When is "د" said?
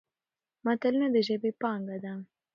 1.13-1.17